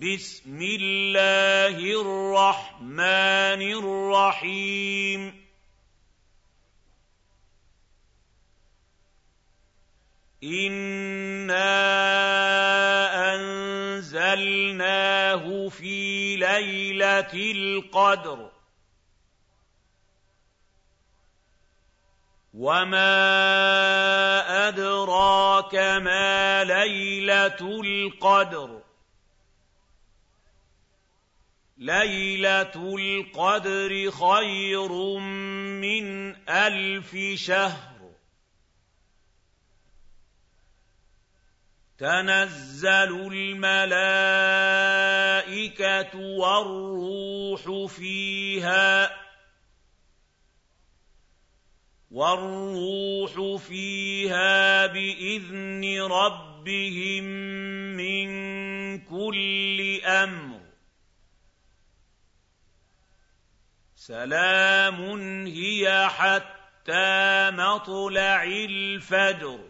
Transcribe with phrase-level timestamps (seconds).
[0.00, 5.46] بسم الله الرحمن الرحيم.
[10.44, 11.64] انا
[13.34, 14.88] انزلناه
[15.68, 18.50] في ليله القدر.
[22.54, 23.08] وما
[24.68, 28.89] ادراك ما ليله القدر.
[31.80, 34.92] ليله القدر خير
[35.80, 37.90] من الف شهر.
[41.98, 43.68] تنزل الملائكه
[46.18, 49.20] والروح فيها
[52.10, 57.24] والروح فيها باذن ربهم
[57.96, 58.28] من
[58.98, 60.49] كل أمر.
[64.00, 65.00] سلام
[65.46, 69.60] هي حتى مطلع الفجر.